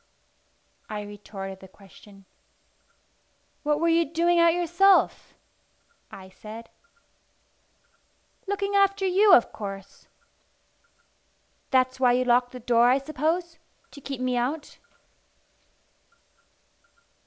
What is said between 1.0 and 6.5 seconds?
retorted the question. "What were you doing out yourself?" I